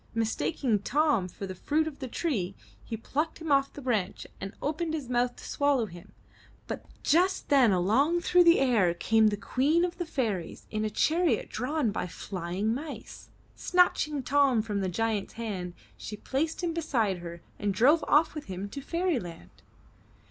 [0.15, 4.51] Mistaking Tom for the fruit of the tree, he plucked him off the branch and
[4.59, 6.11] opened his mouth to swallow him.
[6.65, 10.89] But just then along through the air came the Queen of the Fairies, in a
[10.89, 13.29] chariot drawn by flying mice.
[13.55, 18.45] Snatching Tom from the giant's hand, she placed him beside her and drove off with
[18.45, 19.51] him to Fairy land.